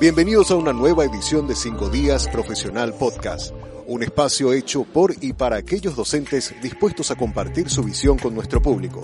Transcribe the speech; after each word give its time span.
Bienvenidos 0.00 0.52
a 0.52 0.54
una 0.54 0.72
nueva 0.72 1.04
edición 1.04 1.48
de 1.48 1.56
5 1.56 1.88
Días 1.88 2.28
Profesional 2.28 2.94
Podcast, 2.94 3.52
un 3.88 4.04
espacio 4.04 4.52
hecho 4.52 4.84
por 4.84 5.12
y 5.20 5.32
para 5.32 5.56
aquellos 5.56 5.96
docentes 5.96 6.54
dispuestos 6.62 7.10
a 7.10 7.16
compartir 7.16 7.68
su 7.68 7.82
visión 7.82 8.16
con 8.16 8.32
nuestro 8.32 8.62
público. 8.62 9.02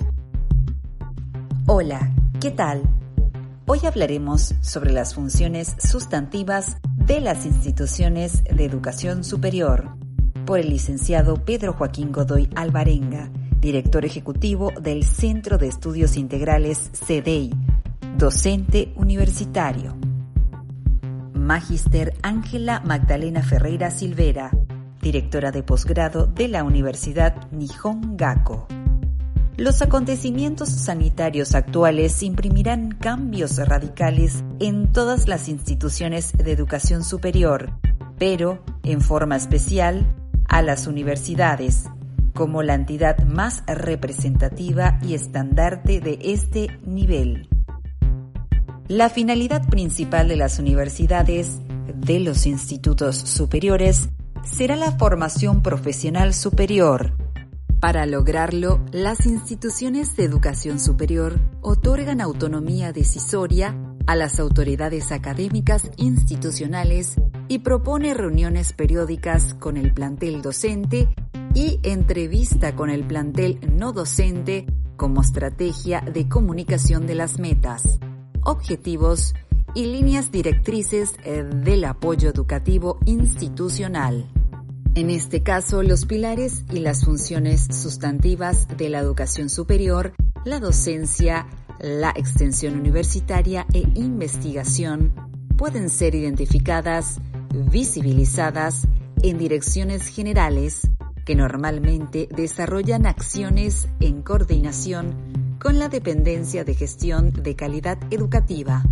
Hola, 1.66 2.14
¿qué 2.40 2.52
tal? 2.52 2.82
Hoy 3.66 3.80
hablaremos 3.82 4.54
sobre 4.60 4.92
las 4.92 5.16
funciones 5.16 5.74
sustantivas 5.80 6.76
de 6.94 7.20
las 7.20 7.44
instituciones 7.44 8.44
de 8.44 8.64
educación 8.64 9.24
superior 9.24 9.96
por 10.46 10.60
el 10.60 10.68
licenciado 10.68 11.44
Pedro 11.44 11.72
Joaquín 11.72 12.12
Godoy 12.12 12.48
Alvarenga, 12.54 13.32
director 13.58 14.04
ejecutivo 14.04 14.70
del 14.80 15.02
Centro 15.02 15.58
de 15.58 15.66
Estudios 15.66 16.16
Integrales 16.16 16.92
CDI, 17.04 17.50
docente 18.16 18.92
universitario. 18.94 20.13
Magister 21.44 22.14
Ángela 22.22 22.80
Magdalena 22.80 23.42
Ferreira 23.42 23.90
Silvera, 23.90 24.50
directora 25.02 25.50
de 25.52 25.62
posgrado 25.62 26.26
de 26.26 26.48
la 26.48 26.64
Universidad 26.64 27.50
Nihon 27.50 28.16
Gakko. 28.16 28.66
Los 29.58 29.82
acontecimientos 29.82 30.70
sanitarios 30.70 31.54
actuales 31.54 32.22
imprimirán 32.22 32.92
cambios 32.92 33.58
radicales 33.58 34.42
en 34.58 34.90
todas 34.90 35.28
las 35.28 35.50
instituciones 35.50 36.32
de 36.32 36.50
educación 36.50 37.04
superior, 37.04 37.74
pero, 38.18 38.64
en 38.82 39.02
forma 39.02 39.36
especial, 39.36 40.16
a 40.48 40.62
las 40.62 40.86
universidades, 40.86 41.90
como 42.32 42.62
la 42.62 42.72
entidad 42.72 43.22
más 43.22 43.62
representativa 43.66 44.98
y 45.02 45.12
estandarte 45.12 46.00
de 46.00 46.18
este 46.22 46.80
nivel. 46.86 47.50
La 48.88 49.08
finalidad 49.08 49.66
principal 49.66 50.28
de 50.28 50.36
las 50.36 50.58
universidades, 50.58 51.58
de 51.96 52.20
los 52.20 52.46
institutos 52.46 53.16
superiores, 53.16 54.10
será 54.42 54.76
la 54.76 54.92
formación 54.92 55.62
profesional 55.62 56.34
superior. 56.34 57.16
Para 57.80 58.04
lograrlo, 58.04 58.84
las 58.92 59.24
instituciones 59.24 60.16
de 60.16 60.24
educación 60.24 60.78
superior 60.78 61.40
otorgan 61.62 62.20
autonomía 62.20 62.92
decisoria 62.92 63.74
a 64.06 64.16
las 64.16 64.38
autoridades 64.38 65.12
académicas 65.12 65.90
institucionales 65.96 67.14
y 67.48 67.60
propone 67.60 68.12
reuniones 68.12 68.74
periódicas 68.74 69.54
con 69.54 69.78
el 69.78 69.94
plantel 69.94 70.42
docente 70.42 71.08
y 71.54 71.80
entrevista 71.84 72.76
con 72.76 72.90
el 72.90 73.06
plantel 73.06 73.60
no 73.72 73.94
docente 73.94 74.66
como 74.96 75.22
estrategia 75.22 76.02
de 76.02 76.28
comunicación 76.28 77.06
de 77.06 77.14
las 77.14 77.38
metas 77.38 77.98
objetivos 78.44 79.34
y 79.74 79.86
líneas 79.86 80.30
directrices 80.30 81.14
eh, 81.24 81.42
del 81.42 81.84
apoyo 81.84 82.28
educativo 82.28 82.98
institucional. 83.06 84.28
En 84.94 85.10
este 85.10 85.42
caso, 85.42 85.82
los 85.82 86.06
pilares 86.06 86.64
y 86.70 86.78
las 86.78 87.04
funciones 87.04 87.66
sustantivas 87.70 88.68
de 88.76 88.88
la 88.88 89.00
educación 89.00 89.48
superior, 89.48 90.12
la 90.44 90.60
docencia, 90.60 91.48
la 91.80 92.10
extensión 92.10 92.78
universitaria 92.78 93.66
e 93.72 93.80
investigación 93.96 95.12
pueden 95.56 95.90
ser 95.90 96.14
identificadas, 96.14 97.20
visibilizadas 97.72 98.86
en 99.22 99.38
direcciones 99.38 100.06
generales 100.06 100.88
que 101.24 101.34
normalmente 101.34 102.28
desarrollan 102.30 103.06
acciones 103.06 103.88
en 103.98 104.22
coordinación 104.22 105.43
con 105.64 105.78
la 105.78 105.88
dependencia 105.88 106.62
de 106.62 106.74
gestión 106.74 107.32
de 107.32 107.56
calidad 107.56 107.96
educativa, 108.10 108.82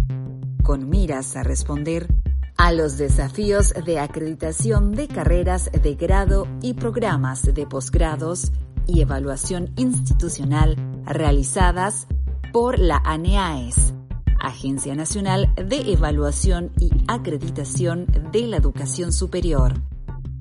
con 0.63 0.89
miras 0.89 1.37
a 1.37 1.43
responder 1.43 2.09
a 2.57 2.73
los 2.73 2.97
desafíos 2.97 3.75
de 3.85 3.99
acreditación 3.99 4.93
de 4.93 5.07
carreras 5.07 5.71
de 5.71 5.95
grado 5.97 6.49
y 6.63 6.73
programas 6.73 7.43
de 7.43 7.67
posgrados 7.67 8.53
y 8.87 9.03
evaluación 9.03 9.71
institucional 9.77 10.77
realizadas 11.05 12.07
por 12.55 12.79
la 12.79 13.03
ANEAES, 13.05 13.93
Agencia 14.41 14.95
Nacional 14.95 15.53
de 15.57 15.93
Evaluación 15.93 16.73
y 16.79 16.89
Acreditación 17.07 18.07
de 18.33 18.47
la 18.47 18.57
Educación 18.57 19.13
Superior, 19.13 19.75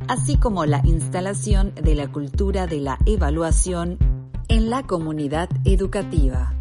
así 0.07 0.37
como 0.37 0.65
la 0.65 0.81
instalación 0.85 1.73
de 1.75 1.93
la 1.93 2.09
cultura 2.09 2.67
de 2.67 2.79
la 2.79 2.99
evaluación 3.05 3.97
en 4.51 4.69
la 4.69 4.83
comunidad 4.83 5.47
educativa. 5.63 6.53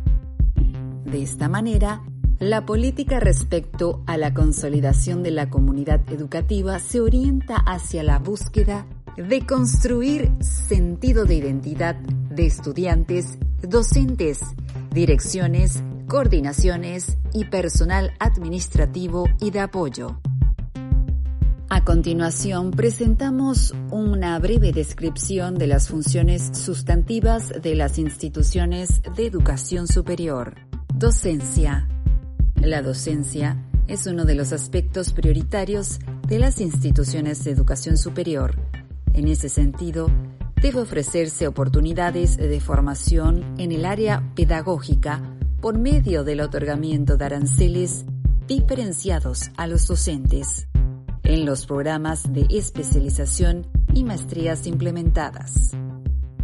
De 1.05 1.25
esta 1.25 1.49
manera, 1.49 2.05
la 2.39 2.65
política 2.65 3.19
respecto 3.19 4.05
a 4.07 4.17
la 4.17 4.33
consolidación 4.33 5.25
de 5.25 5.33
la 5.33 5.51
comunidad 5.51 6.01
educativa 6.09 6.79
se 6.79 7.01
orienta 7.01 7.57
hacia 7.57 8.05
la 8.05 8.21
búsqueda 8.21 8.87
de 9.17 9.45
construir 9.45 10.31
sentido 10.39 11.25
de 11.25 11.35
identidad 11.35 11.97
de 11.97 12.47
estudiantes, 12.47 13.39
docentes, 13.61 14.39
direcciones, 14.93 15.83
coordinaciones 16.07 17.19
y 17.33 17.47
personal 17.47 18.13
administrativo 18.21 19.25
y 19.41 19.51
de 19.51 19.61
apoyo. 19.61 20.21
A 21.73 21.85
continuación, 21.85 22.73
presentamos 22.73 23.73
una 23.93 24.37
breve 24.41 24.73
descripción 24.73 25.55
de 25.55 25.69
las 25.69 25.87
funciones 25.87 26.51
sustantivas 26.53 27.53
de 27.63 27.77
las 27.77 27.97
instituciones 27.97 29.01
de 29.17 29.25
educación 29.25 29.87
superior. 29.87 30.57
Docencia. 30.93 31.87
La 32.57 32.83
docencia 32.83 33.65
es 33.87 34.09
uno 34.09 34.25
de 34.25 34.35
los 34.35 34.53
aspectos 34.53 35.13
prioritarios 35.13 36.01
de 36.27 36.41
las 36.41 36.61
instituciones 36.61 37.45
de 37.45 37.53
educación 37.53 37.97
superior. 37.97 38.57
En 39.15 39.29
ese 39.29 39.49
sentido, 39.49 40.11
debe 40.61 40.81
ofrecerse 40.81 41.47
oportunidades 41.47 42.37
de 42.37 42.59
formación 42.59 43.45
en 43.59 43.71
el 43.71 43.85
área 43.85 44.29
pedagógica 44.35 45.23
por 45.61 45.79
medio 45.79 46.25
del 46.25 46.41
otorgamiento 46.41 47.17
de 47.17 47.27
aranceles 47.27 48.07
diferenciados 48.49 49.53
a 49.57 49.69
los 49.69 49.87
docentes 49.87 50.67
en 51.25 51.45
los 51.45 51.67
programas 51.67 52.33
de 52.33 52.47
especialización 52.51 53.67
y 53.95 54.05
maestrías 54.05 54.67
implementadas. 54.67 55.73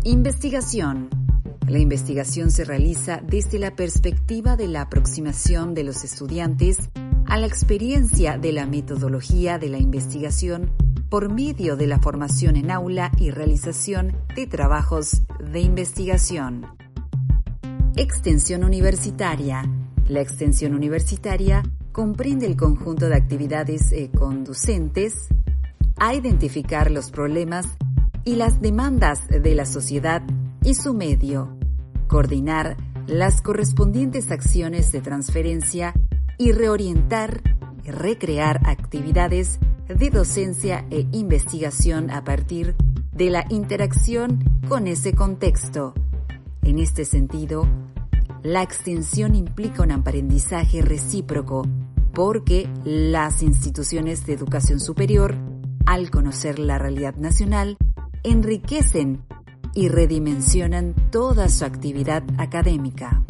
Investigación. 0.04 1.09
La 1.69 1.78
investigación 1.78 2.50
se 2.50 2.64
realiza 2.64 3.20
desde 3.26 3.59
la 3.59 3.75
perspectiva 3.75 4.56
de 4.56 4.69
la 4.69 4.82
aproximación 4.82 5.75
de 5.75 5.84
los 5.84 6.04
estudiantes 6.04 6.91
a 7.26 7.37
la 7.38 7.47
experiencia 7.47 8.38
de 8.38 8.53
la 8.53 8.66
metodología 8.66 9.59
de 9.59 9.69
la 9.69 9.78
investigación 9.78 10.70
por 11.08 11.32
medio 11.32 11.76
de 11.76 11.87
la 11.87 11.98
formación 11.98 12.56
en 12.56 12.70
aula 12.70 13.10
y 13.19 13.31
realización 13.31 14.16
de 14.34 14.47
trabajos 14.47 15.22
de 15.53 15.60
investigación. 15.60 16.66
Extensión 17.97 18.64
universitaria. 18.64 19.62
La 20.08 20.20
extensión 20.20 20.75
universitaria 20.75 21.62
comprende 21.97 22.45
el 22.45 22.59
conjunto 22.59 23.09
de 23.09 23.17
actividades 23.17 23.91
eh, 23.91 24.11
conducentes 24.15 25.29
a 25.97 26.12
identificar 26.12 26.91
los 26.91 27.11
problemas 27.11 27.67
y 28.23 28.37
las 28.37 28.61
demandas 28.61 29.27
de 29.29 29.55
la 29.55 29.65
sociedad 29.65 30.21
y 30.62 30.75
su 30.75 30.93
medio, 30.93 31.56
coordinar 32.06 32.77
las 33.06 33.41
correspondientes 33.41 34.31
acciones 34.31 34.93
de 34.93 35.01
transferencia 35.01 35.95
y 36.37 36.53
reorientar 36.53 37.41
y 37.83 37.91
recrear 37.91 38.61
actividades 38.67 39.59
de 39.89 40.11
docencia 40.11 40.85
e 40.91 41.06
investigación 41.12 42.11
a 42.11 42.25
partir 42.25 42.77
de 43.12 43.31
la 43.31 43.47
interacción 43.49 44.45
con 44.69 44.87
ese 44.87 45.15
contexto. 45.15 45.95
En 46.61 46.79
este 46.79 47.06
sentido, 47.06 47.67
la 48.43 48.63
extensión 48.63 49.35
implica 49.35 49.83
un 49.83 49.93
aprendizaje 49.93 50.83
recíproco 50.83 51.67
porque 52.13 52.69
las 52.85 53.43
instituciones 53.43 54.25
de 54.27 54.33
educación 54.33 54.81
superior, 54.81 55.35
al 55.85 56.11
conocer 56.11 56.59
la 56.59 56.79
realidad 56.79 57.17
nacional, 57.17 57.77
enriquecen 58.23 59.23
y 59.75 59.88
redimensionan 59.88 60.94
toda 61.11 61.49
su 61.50 61.65
actividad 61.65 62.25
académica. 62.38 63.23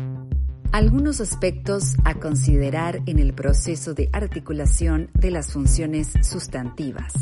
Algunos 0.70 1.20
aspectos 1.20 1.96
a 2.04 2.14
considerar 2.14 3.00
en 3.06 3.18
el 3.18 3.34
proceso 3.34 3.94
de 3.94 4.08
articulación 4.12 5.10
de 5.14 5.30
las 5.30 5.52
funciones 5.52 6.12
sustantivas. 6.22 7.12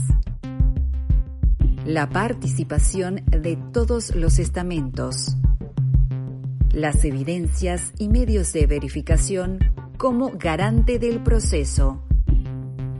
La 1.87 2.09
participación 2.11 3.25
de 3.27 3.57
todos 3.73 4.15
los 4.15 4.39
estamentos. 4.39 5.37
Las 6.75 7.05
evidencias 7.05 7.93
y 8.01 8.09
medios 8.09 8.53
de 8.53 8.67
verificación 8.67 9.61
como 9.97 10.33
garante 10.33 10.99
del 10.99 11.23
proceso. 11.23 12.03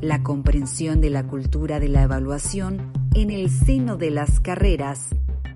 La 0.01 0.23
comprensión 0.23 1.01
de 1.01 1.11
la 1.11 1.27
cultura 1.27 1.81
de 1.81 1.89
la 1.89 2.03
evaluación 2.03 2.93
en 3.17 3.33
el 3.33 3.51
seno 3.51 3.97
de 3.97 4.13
las 4.13 4.39
carreras, 4.39 5.09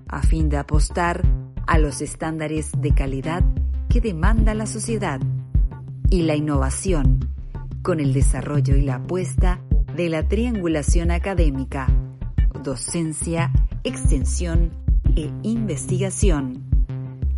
a 0.09 0.21
fin 0.21 0.49
de 0.49 0.57
apostar 0.57 1.23
a 1.65 1.77
los 1.77 2.01
estándares 2.01 2.71
de 2.77 2.93
calidad 2.93 3.41
que 3.87 4.01
demanda 4.01 4.53
la 4.53 4.65
sociedad. 4.65 5.21
Y 6.09 6.23
la 6.23 6.35
innovación, 6.35 7.19
con 7.83 8.01
el 8.01 8.11
desarrollo 8.11 8.75
y 8.75 8.81
la 8.81 8.95
apuesta 8.95 9.61
de 9.95 10.09
la 10.09 10.27
triangulación 10.27 11.11
académica, 11.11 11.87
docencia, 12.65 13.49
extensión 13.85 14.71
e 15.15 15.31
investigación, 15.41 16.68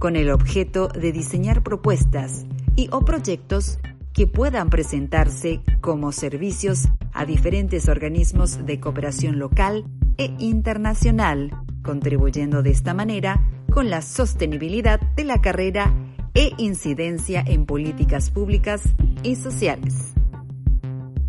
con 0.02 0.16
el 0.16 0.32
objeto 0.32 0.88
de 0.88 1.12
diseñar 1.12 1.62
propuestas 1.62 2.48
y 2.76 2.90
o 2.92 3.06
proyectos 3.06 3.78
que 4.14 4.26
puedan 4.26 4.72
presentarse 4.72 5.62
como 5.80 6.12
servicios 6.12 6.88
a 7.14 7.24
diferentes 7.24 7.88
organismos 7.88 8.66
de 8.66 8.80
cooperación 8.80 9.38
local 9.38 9.86
e 10.18 10.34
internacional, 10.40 11.56
contribuyendo 11.84 12.64
de 12.64 12.72
esta 12.72 12.96
manera 12.96 13.48
con 13.72 13.92
la 13.92 14.02
sostenibilidad 14.02 15.00
de 15.00 15.24
la 15.24 15.40
carrera 15.40 15.94
e 16.34 16.52
incidencia 16.58 17.44
en 17.46 17.68
políticas 17.68 18.32
públicas 18.32 18.82
y 19.22 19.36
sociales. 19.36 20.16